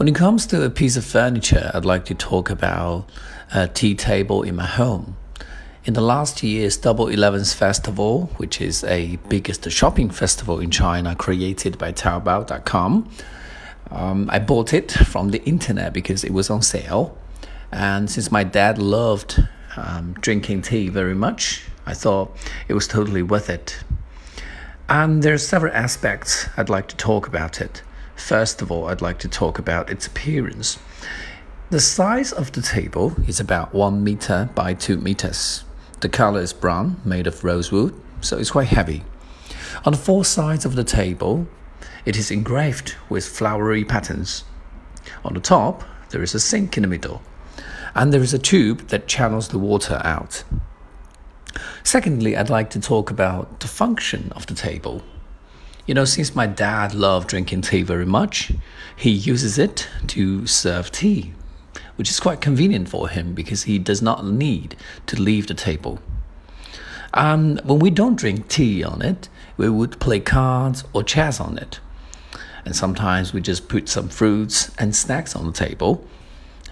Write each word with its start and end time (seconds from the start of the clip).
When 0.00 0.08
it 0.08 0.14
comes 0.14 0.46
to 0.46 0.64
a 0.64 0.70
piece 0.70 0.96
of 0.96 1.04
furniture, 1.04 1.70
I'd 1.74 1.84
like 1.84 2.06
to 2.06 2.14
talk 2.14 2.48
about 2.48 3.06
a 3.52 3.68
tea 3.68 3.94
table 3.94 4.42
in 4.42 4.56
my 4.56 4.64
home. 4.64 5.18
In 5.84 5.92
the 5.92 6.00
last 6.00 6.42
year's 6.42 6.78
Double 6.78 7.08
Eleven's 7.08 7.52
festival, 7.52 8.30
which 8.38 8.62
is 8.62 8.82
a 8.84 9.16
biggest 9.28 9.70
shopping 9.70 10.08
festival 10.08 10.58
in 10.58 10.70
China 10.70 11.14
created 11.14 11.76
by 11.76 11.92
Taobao.com, 11.92 13.10
um, 13.90 14.30
I 14.32 14.38
bought 14.38 14.72
it 14.72 14.90
from 14.90 15.32
the 15.32 15.44
internet 15.44 15.92
because 15.92 16.24
it 16.24 16.32
was 16.32 16.48
on 16.48 16.62
sale. 16.62 17.14
And 17.70 18.10
since 18.10 18.32
my 18.32 18.42
dad 18.42 18.78
loved 18.78 19.46
um, 19.76 20.14
drinking 20.14 20.62
tea 20.62 20.88
very 20.88 21.14
much, 21.14 21.66
I 21.84 21.92
thought 21.92 22.34
it 22.68 22.72
was 22.72 22.88
totally 22.88 23.22
worth 23.22 23.50
it. 23.50 23.84
And 24.88 25.22
there 25.22 25.34
are 25.34 25.44
several 25.52 25.74
aspects 25.74 26.48
I'd 26.56 26.70
like 26.70 26.88
to 26.88 26.96
talk 26.96 27.26
about 27.26 27.60
it. 27.60 27.82
First 28.20 28.62
of 28.62 28.70
all, 28.70 28.86
I'd 28.86 29.00
like 29.00 29.18
to 29.20 29.28
talk 29.28 29.58
about 29.58 29.90
its 29.90 30.06
appearance. 30.06 30.78
The 31.70 31.80
size 31.80 32.32
of 32.32 32.52
the 32.52 32.62
table 32.62 33.16
is 33.26 33.40
about 33.40 33.74
1 33.74 34.04
meter 34.04 34.50
by 34.54 34.74
2 34.74 34.98
meters. 34.98 35.64
The 35.98 36.08
color 36.08 36.40
is 36.40 36.52
brown, 36.52 37.00
made 37.04 37.26
of 37.26 37.42
rosewood, 37.42 37.92
so 38.20 38.38
it's 38.38 38.52
quite 38.52 38.68
heavy. 38.68 39.02
On 39.84 39.92
the 39.92 39.98
four 39.98 40.24
sides 40.24 40.64
of 40.64 40.76
the 40.76 40.84
table, 40.84 41.48
it 42.04 42.16
is 42.16 42.30
engraved 42.30 42.94
with 43.08 43.26
flowery 43.26 43.84
patterns. 43.84 44.44
On 45.24 45.34
the 45.34 45.40
top, 45.40 45.82
there 46.10 46.22
is 46.22 46.34
a 46.34 46.40
sink 46.40 46.76
in 46.76 46.82
the 46.82 46.88
middle, 46.88 47.22
and 47.96 48.12
there 48.12 48.22
is 48.22 48.34
a 48.34 48.38
tube 48.38 48.88
that 48.88 49.08
channels 49.08 49.48
the 49.48 49.58
water 49.58 50.00
out. 50.04 50.44
Secondly, 51.82 52.36
I'd 52.36 52.50
like 52.50 52.70
to 52.70 52.80
talk 52.80 53.10
about 53.10 53.58
the 53.58 53.68
function 53.68 54.30
of 54.36 54.46
the 54.46 54.54
table. 54.54 55.02
You 55.90 55.94
know, 55.94 56.04
since 56.04 56.36
my 56.36 56.46
dad 56.46 56.94
loved 56.94 57.26
drinking 57.26 57.62
tea 57.62 57.82
very 57.82 58.06
much, 58.06 58.52
he 58.94 59.10
uses 59.10 59.58
it 59.58 59.88
to 60.06 60.46
serve 60.46 60.92
tea, 60.92 61.32
which 61.96 62.08
is 62.08 62.20
quite 62.20 62.40
convenient 62.40 62.88
for 62.88 63.08
him 63.08 63.34
because 63.34 63.64
he 63.64 63.76
does 63.80 64.00
not 64.00 64.24
need 64.24 64.76
to 65.06 65.20
leave 65.20 65.48
the 65.48 65.54
table. 65.54 65.98
Um, 67.12 67.58
when 67.64 67.80
we 67.80 67.90
don't 67.90 68.14
drink 68.14 68.46
tea 68.46 68.84
on 68.84 69.02
it, 69.02 69.28
we 69.56 69.68
would 69.68 69.98
play 69.98 70.20
cards 70.20 70.84
or 70.92 71.02
chess 71.02 71.40
on 71.40 71.58
it. 71.58 71.80
And 72.64 72.76
sometimes 72.76 73.32
we 73.32 73.40
just 73.40 73.68
put 73.68 73.88
some 73.88 74.08
fruits 74.08 74.70
and 74.78 74.94
snacks 74.94 75.34
on 75.34 75.44
the 75.44 75.52
table, 75.52 76.06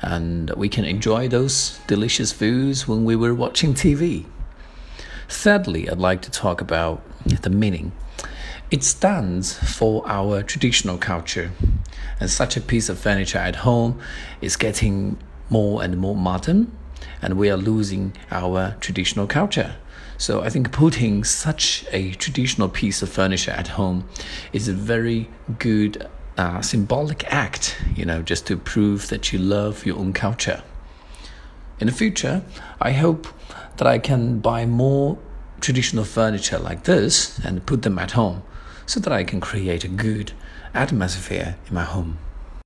and 0.00 0.50
we 0.50 0.68
can 0.68 0.84
enjoy 0.84 1.26
those 1.26 1.80
delicious 1.88 2.30
foods 2.30 2.86
when 2.86 3.04
we 3.04 3.16
were 3.16 3.34
watching 3.34 3.74
TV. 3.74 4.26
Thirdly, 5.28 5.90
I'd 5.90 5.98
like 5.98 6.22
to 6.22 6.30
talk 6.30 6.60
about 6.60 7.02
the 7.24 7.50
meaning. 7.50 7.90
It 8.70 8.84
stands 8.84 9.54
for 9.54 10.06
our 10.06 10.42
traditional 10.42 10.98
culture, 10.98 11.52
and 12.20 12.28
such 12.28 12.54
a 12.54 12.60
piece 12.60 12.90
of 12.90 12.98
furniture 12.98 13.38
at 13.38 13.56
home 13.56 13.98
is 14.42 14.56
getting 14.56 15.16
more 15.48 15.82
and 15.82 15.96
more 15.96 16.14
modern, 16.14 16.70
and 17.22 17.38
we 17.38 17.48
are 17.48 17.56
losing 17.56 18.12
our 18.30 18.76
traditional 18.78 19.26
culture. 19.26 19.76
So 20.18 20.42
I 20.42 20.50
think 20.50 20.70
putting 20.70 21.24
such 21.24 21.86
a 21.92 22.12
traditional 22.12 22.68
piece 22.68 23.00
of 23.00 23.08
furniture 23.08 23.52
at 23.52 23.68
home 23.68 24.06
is 24.52 24.68
a 24.68 24.74
very 24.74 25.30
good 25.58 26.06
uh, 26.36 26.60
symbolic 26.60 27.24
act, 27.32 27.74
you 27.96 28.04
know, 28.04 28.20
just 28.20 28.46
to 28.48 28.58
prove 28.58 29.08
that 29.08 29.32
you 29.32 29.38
love 29.38 29.86
your 29.86 29.96
own 29.96 30.12
culture. 30.12 30.62
In 31.80 31.86
the 31.86 31.92
future, 31.94 32.42
I 32.82 32.92
hope 32.92 33.28
that 33.78 33.86
I 33.86 33.98
can 33.98 34.40
buy 34.40 34.66
more 34.66 35.16
traditional 35.62 36.04
furniture 36.04 36.58
like 36.58 36.84
this 36.84 37.38
and 37.38 37.64
put 37.64 37.80
them 37.80 37.98
at 37.98 38.10
home 38.10 38.42
so 38.88 38.98
that 38.98 39.12
I 39.12 39.22
can 39.22 39.38
create 39.38 39.84
a 39.84 39.88
good 39.88 40.32
atmosphere 40.72 41.56
in 41.68 41.74
my 41.74 41.84
home. 41.84 42.18